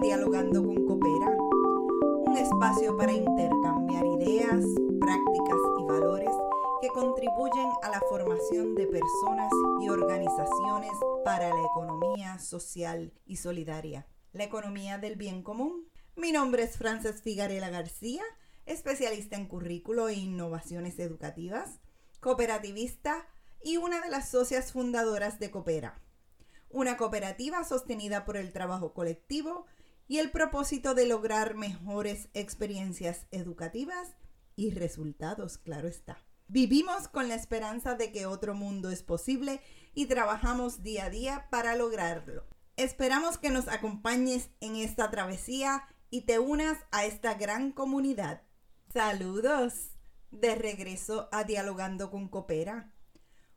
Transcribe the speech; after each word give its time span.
Dialogando 0.00 0.62
con 0.62 0.84
Coopera, 0.84 1.34
un 2.26 2.36
espacio 2.36 2.98
para 2.98 3.12
intercambiar 3.12 4.04
ideas, 4.04 4.62
prácticas 5.00 5.56
y 5.80 5.84
valores 5.84 6.34
que 6.82 6.88
contribuyen 6.88 7.68
a 7.82 7.88
la 7.88 8.00
formación 8.10 8.74
de 8.74 8.86
personas 8.88 9.50
y 9.80 9.88
organizaciones 9.88 10.92
para 11.24 11.48
la 11.48 11.64
economía 11.64 12.38
social 12.38 13.14
y 13.24 13.36
solidaria, 13.36 14.06
la 14.34 14.44
economía 14.44 14.98
del 14.98 15.16
bien 15.16 15.42
común. 15.42 15.88
Mi 16.14 16.30
nombre 16.30 16.64
es 16.64 16.76
Frances 16.76 17.22
Figarela 17.22 17.70
García, 17.70 18.22
especialista 18.66 19.36
en 19.36 19.46
currículo 19.46 20.08
e 20.08 20.14
innovaciones 20.14 20.98
educativas, 20.98 21.80
cooperativista 22.20 23.26
y 23.62 23.78
una 23.78 24.02
de 24.02 24.10
las 24.10 24.28
socias 24.28 24.72
fundadoras 24.72 25.38
de 25.38 25.50
Coopera 25.50 26.02
una 26.70 26.96
cooperativa 26.96 27.64
sostenida 27.64 28.24
por 28.24 28.36
el 28.36 28.52
trabajo 28.52 28.92
colectivo 28.92 29.64
y 30.08 30.18
el 30.18 30.30
propósito 30.30 30.94
de 30.94 31.06
lograr 31.06 31.54
mejores 31.54 32.28
experiencias 32.34 33.26
educativas 33.30 34.16
y 34.54 34.70
resultados, 34.70 35.58
claro 35.58 35.88
está. 35.88 36.18
Vivimos 36.48 37.08
con 37.08 37.28
la 37.28 37.34
esperanza 37.34 37.96
de 37.96 38.12
que 38.12 38.26
otro 38.26 38.54
mundo 38.54 38.90
es 38.90 39.02
posible 39.02 39.60
y 39.94 40.06
trabajamos 40.06 40.82
día 40.82 41.06
a 41.06 41.10
día 41.10 41.48
para 41.50 41.74
lograrlo. 41.74 42.44
Esperamos 42.76 43.36
que 43.38 43.50
nos 43.50 43.68
acompañes 43.68 44.50
en 44.60 44.76
esta 44.76 45.10
travesía 45.10 45.82
y 46.08 46.22
te 46.22 46.38
unas 46.38 46.78
a 46.92 47.04
esta 47.04 47.34
gran 47.34 47.72
comunidad. 47.72 48.42
Saludos. 48.92 49.90
De 50.30 50.54
regreso 50.54 51.28
a 51.32 51.44
Dialogando 51.44 52.10
con 52.10 52.28
Coopera, 52.28 52.92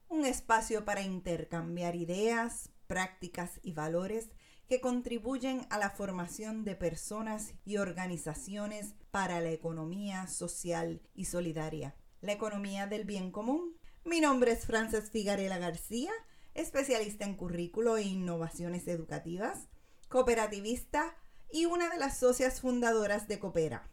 un 0.07 0.23
espacio 0.23 0.85
para 0.85 1.01
intercambiar 1.01 1.95
ideas, 1.95 2.69
prácticas 2.87 3.59
y 3.63 3.73
valores 3.73 4.29
que 4.69 4.81
contribuyen 4.81 5.65
a 5.71 5.79
la 5.79 5.89
formación 5.89 6.63
de 6.63 6.75
personas 6.75 7.55
y 7.65 7.77
organizaciones 7.77 8.93
para 9.09 9.41
la 9.41 9.49
economía 9.49 10.27
social 10.27 11.01
y 11.15 11.25
solidaria, 11.25 11.95
la 12.21 12.33
economía 12.33 12.85
del 12.85 13.03
bien 13.03 13.31
común. 13.31 13.75
Mi 14.05 14.21
nombre 14.21 14.51
es 14.51 14.67
Frances 14.67 15.09
Figarela 15.09 15.57
García, 15.57 16.11
especialista 16.53 17.25
en 17.25 17.35
currículo 17.35 17.97
e 17.97 18.03
innovaciones 18.03 18.87
educativas, 18.87 19.69
cooperativista 20.07 21.17
y 21.51 21.65
una 21.65 21.89
de 21.89 21.97
las 21.97 22.19
socias 22.19 22.61
fundadoras 22.61 23.27
de 23.27 23.39
Coopera, 23.39 23.89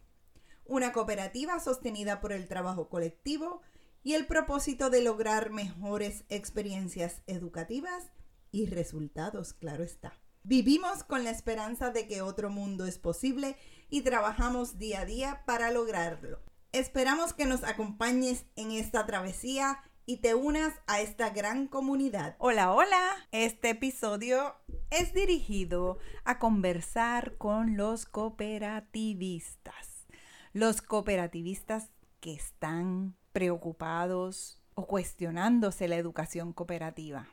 una 0.66 0.92
cooperativa 0.92 1.58
sostenida 1.58 2.20
por 2.20 2.33
el 2.33 2.48
trabajo 2.48 2.90
colectivo 2.90 3.62
y 4.02 4.12
el 4.12 4.27
propósito 4.27 4.90
de 4.90 5.00
lograr 5.00 5.48
mejores 5.48 6.24
experiencias 6.28 7.22
educativas 7.27 8.12
y 8.50 8.66
resultados, 8.66 9.55
claro 9.55 9.83
está. 9.83 10.12
Vivimos 10.48 11.02
con 11.02 11.25
la 11.25 11.30
esperanza 11.30 11.91
de 11.91 12.06
que 12.06 12.22
otro 12.22 12.50
mundo 12.50 12.86
es 12.86 13.00
posible 13.00 13.56
y 13.91 14.02
trabajamos 14.02 14.78
día 14.78 15.00
a 15.00 15.05
día 15.05 15.42
para 15.44 15.72
lograrlo. 15.72 16.39
Esperamos 16.70 17.33
que 17.33 17.47
nos 17.47 17.64
acompañes 17.64 18.47
en 18.55 18.70
esta 18.70 19.06
travesía 19.06 19.80
y 20.05 20.19
te 20.19 20.36
unas 20.36 20.72
a 20.86 21.00
esta 21.00 21.30
gran 21.30 21.67
comunidad. 21.67 22.36
Hola, 22.39 22.72
hola. 22.72 23.27
Este 23.33 23.70
episodio 23.70 24.55
es 24.91 25.12
dirigido 25.12 25.98
a 26.22 26.39
conversar 26.39 27.36
con 27.39 27.77
los 27.77 28.06
cooperativistas. 28.06 30.06
Los 30.52 30.80
cooperativistas 30.80 31.91
que 32.20 32.34
están 32.34 33.17
preocupados 33.33 34.62
o 34.77 34.86
cuestionándose 34.86 35.89
la 35.89 35.97
educación 35.97 36.52
cooperativa. 36.52 37.27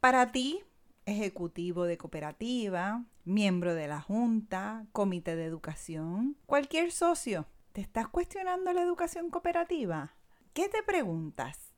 Para 0.00 0.32
ti, 0.32 0.64
ejecutivo 1.06 1.84
de 1.84 1.96
cooperativa, 1.96 3.04
miembro 3.24 3.74
de 3.74 3.88
la 3.88 4.00
junta, 4.00 4.86
comité 4.92 5.36
de 5.36 5.44
educación, 5.44 6.36
cualquier 6.46 6.92
socio, 6.92 7.46
¿te 7.72 7.80
estás 7.80 8.08
cuestionando 8.08 8.72
la 8.72 8.82
educación 8.82 9.30
cooperativa? 9.30 10.16
¿Qué 10.52 10.68
te 10.68 10.82
preguntas? 10.82 11.72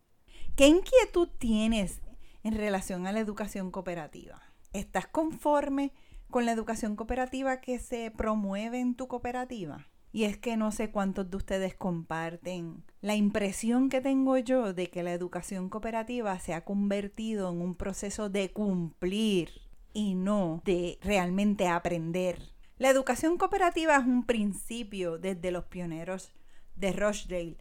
¿Qué 0.56 0.66
inquietud 0.66 1.28
tienes 1.38 2.00
en 2.42 2.56
relación 2.56 3.06
a 3.06 3.12
la 3.12 3.20
educación 3.20 3.70
cooperativa? 3.70 4.42
¿Estás 4.72 5.06
conforme 5.06 5.92
con 6.30 6.46
la 6.46 6.52
educación 6.52 6.96
cooperativa 6.96 7.60
que 7.60 7.78
se 7.78 8.10
promueve 8.10 8.80
en 8.80 8.94
tu 8.94 9.08
cooperativa? 9.08 9.86
Y 10.12 10.24
es 10.24 10.38
que 10.38 10.56
no 10.56 10.72
sé 10.72 10.90
cuántos 10.90 11.30
de 11.30 11.36
ustedes 11.36 11.74
comparten 11.74 12.84
la 13.00 13.14
impresión 13.14 13.88
que 13.88 14.00
tengo 14.00 14.38
yo 14.38 14.72
de 14.72 14.88
que 14.90 15.02
la 15.02 15.12
educación 15.12 15.68
cooperativa 15.68 16.38
se 16.38 16.54
ha 16.54 16.64
convertido 16.64 17.50
en 17.50 17.60
un 17.60 17.74
proceso 17.74 18.28
de 18.28 18.50
cumplir 18.50 19.50
y 19.92 20.14
no 20.14 20.62
de 20.64 20.98
realmente 21.02 21.68
aprender. 21.68 22.40
La 22.78 22.90
educación 22.90 23.38
cooperativa 23.38 23.96
es 23.96 24.06
un 24.06 24.24
principio 24.24 25.18
desde 25.18 25.50
los 25.50 25.64
pioneros 25.64 26.32
de 26.76 26.92
Rochdale 26.92 27.58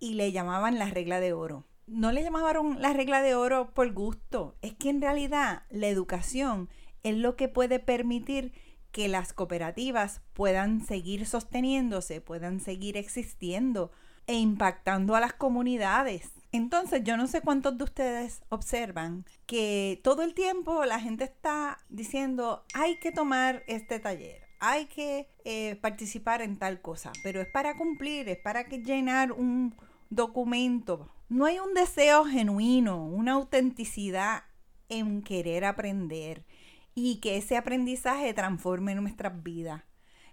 y 0.00 0.14
le 0.14 0.32
llamaban 0.32 0.78
la 0.78 0.90
regla 0.90 1.20
de 1.20 1.32
oro. 1.32 1.66
No 1.86 2.12
le 2.12 2.22
llamaron 2.22 2.82
la 2.82 2.92
regla 2.92 3.22
de 3.22 3.34
oro 3.34 3.72
por 3.72 3.92
gusto, 3.92 4.56
es 4.60 4.74
que 4.74 4.90
en 4.90 5.00
realidad 5.00 5.62
la 5.70 5.88
educación 5.88 6.68
es 7.02 7.16
lo 7.16 7.36
que 7.36 7.48
puede 7.48 7.78
permitir 7.78 8.52
que 8.92 9.08
las 9.08 9.32
cooperativas 9.32 10.20
puedan 10.32 10.84
seguir 10.84 11.26
sosteniéndose, 11.26 12.20
puedan 12.20 12.60
seguir 12.60 12.96
existiendo 12.96 13.90
e 14.26 14.34
impactando 14.34 15.14
a 15.16 15.20
las 15.20 15.32
comunidades. 15.32 16.30
Entonces, 16.52 17.02
yo 17.04 17.16
no 17.16 17.26
sé 17.26 17.40
cuántos 17.42 17.76
de 17.76 17.84
ustedes 17.84 18.42
observan 18.48 19.24
que 19.46 20.00
todo 20.02 20.22
el 20.22 20.34
tiempo 20.34 20.84
la 20.84 21.00
gente 21.00 21.24
está 21.24 21.78
diciendo, 21.88 22.64
hay 22.74 22.98
que 23.00 23.12
tomar 23.12 23.64
este 23.66 24.00
taller, 24.00 24.42
hay 24.60 24.86
que 24.86 25.28
eh, 25.44 25.76
participar 25.76 26.40
en 26.42 26.58
tal 26.58 26.80
cosa, 26.80 27.12
pero 27.22 27.40
es 27.40 27.48
para 27.48 27.76
cumplir, 27.76 28.28
es 28.28 28.38
para 28.38 28.64
que 28.64 28.78
llenar 28.78 29.32
un 29.32 29.74
documento. 30.10 31.10
No 31.28 31.44
hay 31.44 31.58
un 31.58 31.74
deseo 31.74 32.24
genuino, 32.24 33.04
una 33.06 33.32
autenticidad 33.32 34.44
en 34.88 35.22
querer 35.22 35.66
aprender, 35.66 36.44
y 36.94 37.16
que 37.20 37.36
ese 37.36 37.56
aprendizaje 37.56 38.34
transforme 38.34 38.94
nuestras 38.94 39.42
vidas. 39.42 39.82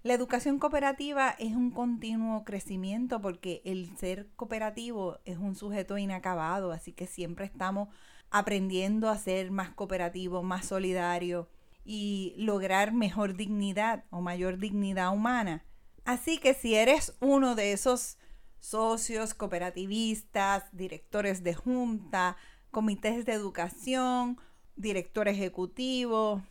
La 0.04 0.14
educación 0.14 0.60
cooperativa 0.60 1.32
es 1.40 1.56
un 1.56 1.72
continuo 1.72 2.44
crecimiento 2.44 3.22
porque 3.22 3.64
el 3.66 3.98
ser 3.98 4.30
cooperativo 4.36 5.18
es 5.26 5.38
un 5.38 5.56
sujeto 5.56 5.98
inacabado, 5.98 6.72
así 6.72 6.94
que 6.94 7.08
siempre 7.08 7.46
estamos 7.46 7.90
aprendiendo 8.30 9.10
a 9.10 9.18
ser 9.18 9.50
más 9.50 9.72
cooperativo, 9.72 10.44
más 10.44 10.66
solidario 10.66 11.50
y 11.84 12.36
lograr 12.38 12.94
mejor 12.94 13.36
dignidad 13.36 14.04
o 14.12 14.22
mayor 14.22 14.60
dignidad 14.60 15.12
humana. 15.12 15.66
Así 16.04 16.38
que 16.38 16.54
si 16.54 16.76
eres 16.76 17.16
uno 17.20 17.56
de 17.56 17.72
esos 17.72 18.18
socios 18.60 19.34
cooperativistas, 19.34 20.66
directores 20.72 21.44
de 21.44 21.56
junta, 21.56 22.38
comités 22.70 23.26
de 23.26 23.34
educación, 23.34 24.40
director 24.76 25.28
ejecutivo, 25.28 26.42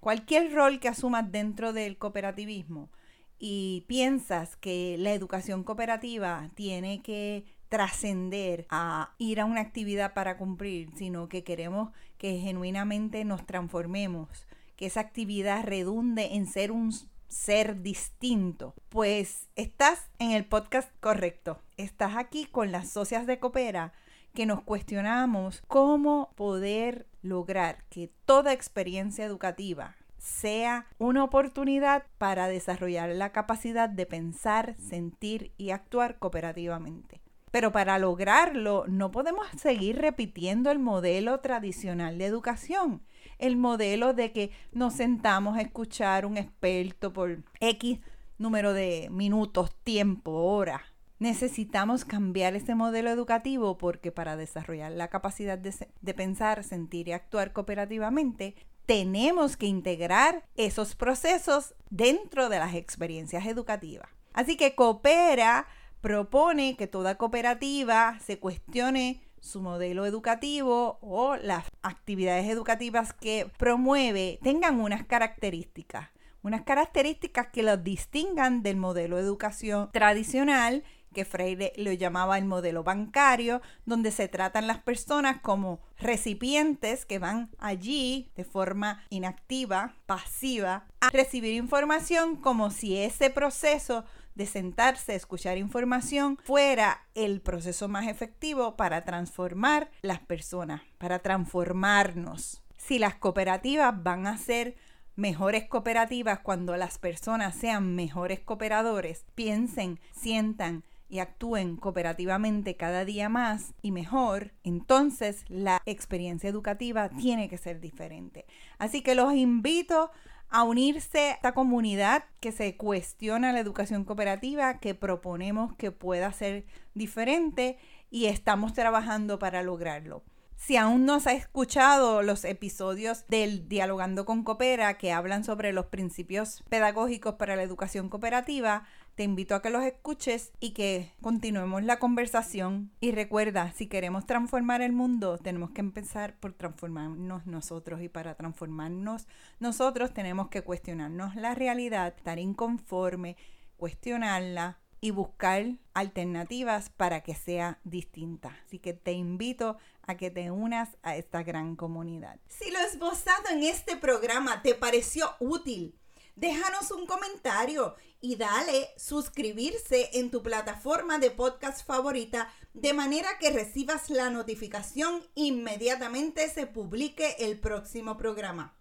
cualquier 0.00 0.52
rol 0.52 0.80
que 0.80 0.88
asumas 0.88 1.30
dentro 1.30 1.72
del 1.72 1.98
cooperativismo 1.98 2.90
y 3.38 3.84
piensas 3.86 4.56
que 4.56 4.96
la 4.98 5.12
educación 5.12 5.62
cooperativa 5.62 6.50
tiene 6.54 7.02
que 7.02 7.44
trascender 7.68 8.66
a 8.70 9.14
ir 9.18 9.40
a 9.40 9.44
una 9.44 9.60
actividad 9.60 10.14
para 10.14 10.38
cumplir, 10.38 10.90
sino 10.96 11.28
que 11.28 11.44
queremos 11.44 11.90
que 12.18 12.38
genuinamente 12.38 13.24
nos 13.24 13.44
transformemos, 13.44 14.28
que 14.76 14.86
esa 14.86 15.00
actividad 15.00 15.64
redunde 15.64 16.34
en 16.36 16.46
ser 16.46 16.70
un 16.70 16.92
ser 17.28 17.82
distinto, 17.82 18.74
pues 18.88 19.48
estás 19.56 20.08
en 20.18 20.30
el 20.30 20.44
podcast 20.44 20.90
correcto. 21.00 21.60
Estás 21.76 22.16
aquí 22.16 22.46
con 22.46 22.70
las 22.70 22.88
socias 22.88 23.26
de 23.26 23.38
Coopera 23.38 23.92
que 24.36 24.46
nos 24.46 24.62
cuestionamos 24.62 25.62
cómo 25.66 26.30
poder 26.36 27.06
lograr 27.22 27.84
que 27.88 28.12
toda 28.26 28.52
experiencia 28.52 29.24
educativa 29.24 29.96
sea 30.18 30.86
una 30.98 31.24
oportunidad 31.24 32.04
para 32.18 32.46
desarrollar 32.46 33.08
la 33.08 33.32
capacidad 33.32 33.88
de 33.88 34.04
pensar, 34.04 34.76
sentir 34.78 35.52
y 35.56 35.70
actuar 35.70 36.18
cooperativamente. 36.18 37.22
Pero 37.50 37.72
para 37.72 37.98
lograrlo 37.98 38.84
no 38.88 39.10
podemos 39.10 39.46
seguir 39.56 39.96
repitiendo 39.96 40.70
el 40.70 40.80
modelo 40.80 41.40
tradicional 41.40 42.18
de 42.18 42.26
educación, 42.26 43.02
el 43.38 43.56
modelo 43.56 44.12
de 44.12 44.32
que 44.32 44.50
nos 44.70 44.92
sentamos 44.92 45.56
a 45.56 45.62
escuchar 45.62 46.26
un 46.26 46.36
experto 46.36 47.14
por 47.14 47.42
X 47.60 48.00
número 48.36 48.74
de 48.74 49.08
minutos, 49.10 49.74
tiempo, 49.82 50.30
horas 50.30 50.82
Necesitamos 51.18 52.04
cambiar 52.04 52.54
ese 52.56 52.74
modelo 52.74 53.08
educativo 53.08 53.78
porque 53.78 54.12
para 54.12 54.36
desarrollar 54.36 54.92
la 54.92 55.08
capacidad 55.08 55.58
de, 55.58 56.14
pensar, 56.14 56.62
sentir 56.62 57.08
y 57.08 57.12
actuar 57.12 57.54
cooperativamente, 57.54 58.54
tenemos 58.84 59.56
que 59.56 59.66
integrar 59.66 60.44
esos 60.56 60.94
procesos 60.94 61.74
dentro 61.88 62.50
de 62.50 62.58
las 62.58 62.74
experiencias 62.74 63.46
educativas. 63.46 64.10
Así 64.34 64.58
que 64.58 64.74
Coopera 64.74 65.66
propone 66.02 66.76
que 66.76 66.86
toda 66.86 67.16
cooperativa 67.16 68.18
se 68.20 68.38
cuestione 68.38 69.22
su 69.40 69.62
modelo 69.62 70.04
educativo 70.04 70.98
o 71.00 71.36
las 71.36 71.64
actividades 71.80 72.48
educativas 72.50 73.14
que 73.14 73.50
promueve 73.56 74.38
tengan 74.42 74.80
unas 74.80 75.04
características 75.06 76.10
unas 76.46 76.62
características 76.62 77.48
que 77.48 77.64
los 77.64 77.82
distingan 77.82 78.62
del 78.62 78.76
modelo 78.76 79.16
de 79.16 79.22
educación 79.22 79.90
tradicional 79.90 80.84
que 81.16 81.24
Freire 81.24 81.72
lo 81.76 81.94
llamaba 81.94 82.36
el 82.36 82.44
modelo 82.44 82.84
bancario, 82.84 83.62
donde 83.86 84.10
se 84.10 84.28
tratan 84.28 84.66
las 84.66 84.80
personas 84.80 85.40
como 85.40 85.80
recipientes 85.98 87.06
que 87.06 87.18
van 87.18 87.48
allí 87.58 88.30
de 88.36 88.44
forma 88.44 89.02
inactiva, 89.08 89.94
pasiva, 90.04 90.84
a 91.00 91.08
recibir 91.08 91.54
información 91.54 92.36
como 92.36 92.70
si 92.70 92.98
ese 92.98 93.30
proceso 93.30 94.04
de 94.34 94.44
sentarse 94.44 95.12
a 95.12 95.16
escuchar 95.16 95.56
información 95.56 96.36
fuera 96.44 97.06
el 97.14 97.40
proceso 97.40 97.88
más 97.88 98.08
efectivo 98.08 98.76
para 98.76 99.06
transformar 99.06 99.90
las 100.02 100.20
personas, 100.20 100.82
para 100.98 101.20
transformarnos. 101.20 102.62
Si 102.76 102.98
las 102.98 103.14
cooperativas 103.14 104.02
van 104.02 104.26
a 104.26 104.36
ser 104.36 104.76
mejores 105.14 105.64
cooperativas 105.64 106.40
cuando 106.40 106.76
las 106.76 106.98
personas 106.98 107.56
sean 107.56 107.94
mejores 107.94 108.40
cooperadores, 108.40 109.24
piensen, 109.34 109.98
sientan, 110.12 110.84
y 111.08 111.20
actúen 111.20 111.76
cooperativamente 111.76 112.76
cada 112.76 113.04
día 113.04 113.28
más 113.28 113.74
y 113.82 113.92
mejor, 113.92 114.52
entonces 114.64 115.44
la 115.48 115.80
experiencia 115.86 116.50
educativa 116.50 117.08
tiene 117.10 117.48
que 117.48 117.58
ser 117.58 117.80
diferente. 117.80 118.46
Así 118.78 119.02
que 119.02 119.14
los 119.14 119.34
invito 119.34 120.10
a 120.48 120.62
unirse 120.62 121.18
a 121.18 121.30
esta 121.32 121.54
comunidad 121.54 122.24
que 122.40 122.52
se 122.52 122.76
cuestiona 122.76 123.52
la 123.52 123.60
educación 123.60 124.04
cooperativa, 124.04 124.78
que 124.78 124.94
proponemos 124.94 125.74
que 125.76 125.90
pueda 125.90 126.32
ser 126.32 126.66
diferente 126.94 127.78
y 128.10 128.26
estamos 128.26 128.72
trabajando 128.72 129.38
para 129.38 129.62
lograrlo. 129.62 130.22
Si 130.56 130.76
aún 130.76 131.04
no 131.04 131.14
has 131.14 131.26
escuchado 131.26 132.22
los 132.22 132.44
episodios 132.44 133.26
del 133.28 133.68
Dialogando 133.68 134.24
con 134.24 134.42
Coopera 134.42 134.96
que 134.96 135.12
hablan 135.12 135.44
sobre 135.44 135.72
los 135.72 135.86
principios 135.86 136.64
pedagógicos 136.70 137.34
para 137.34 137.56
la 137.56 137.62
educación 137.62 138.08
cooperativa, 138.08 138.84
te 139.16 139.22
invito 139.22 139.54
a 139.54 139.62
que 139.62 139.70
los 139.70 139.82
escuches 139.82 140.52
y 140.60 140.72
que 140.72 141.10
continuemos 141.22 141.82
la 141.82 141.98
conversación. 141.98 142.92
Y 143.00 143.12
recuerda, 143.12 143.72
si 143.72 143.86
queremos 143.86 144.26
transformar 144.26 144.82
el 144.82 144.92
mundo, 144.92 145.38
tenemos 145.38 145.70
que 145.70 145.80
empezar 145.80 146.38
por 146.38 146.52
transformarnos 146.52 147.46
nosotros. 147.46 148.02
Y 148.02 148.10
para 148.10 148.34
transformarnos 148.34 149.26
nosotros 149.58 150.12
tenemos 150.12 150.48
que 150.48 150.62
cuestionarnos 150.62 151.34
la 151.34 151.54
realidad, 151.54 152.14
estar 152.14 152.38
inconforme, 152.38 153.38
cuestionarla 153.78 154.80
y 155.00 155.12
buscar 155.12 155.64
alternativas 155.94 156.90
para 156.90 157.22
que 157.22 157.34
sea 157.34 157.80
distinta. 157.84 158.54
Así 158.66 158.78
que 158.78 158.92
te 158.92 159.12
invito 159.12 159.78
a 160.02 160.16
que 160.16 160.30
te 160.30 160.50
unas 160.50 160.98
a 161.02 161.16
esta 161.16 161.42
gran 161.42 161.74
comunidad. 161.74 162.38
Si 162.48 162.70
lo 162.70 162.80
esbozado 162.80 163.48
en 163.50 163.62
este 163.62 163.96
programa 163.96 164.60
te 164.60 164.74
pareció 164.74 165.30
útil, 165.40 165.98
déjanos 166.36 166.90
un 166.90 167.06
comentario 167.06 167.96
y 168.20 168.36
dale 168.36 168.90
suscribirse 168.96 170.10
en 170.12 170.30
tu 170.30 170.42
plataforma 170.42 171.18
de 171.18 171.30
podcast 171.30 171.84
favorita 171.86 172.52
de 172.74 172.92
manera 172.92 173.38
que 173.40 173.50
recibas 173.50 174.10
la 174.10 174.30
notificación 174.30 175.26
inmediatamente 175.34 176.48
se 176.50 176.66
publique 176.66 177.36
el 177.38 177.58
próximo 177.58 178.18
programa. 178.18 178.76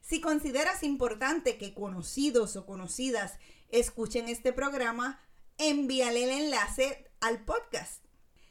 Si 0.00 0.20
consideras 0.20 0.82
importante 0.82 1.58
que 1.58 1.74
conocidos 1.74 2.56
o 2.56 2.66
conocidas 2.66 3.34
escuchen 3.70 4.28
este 4.28 4.52
programa, 4.52 5.20
envíale 5.58 6.24
el 6.24 6.30
enlace 6.30 7.10
al 7.20 7.44
podcast. 7.44 8.02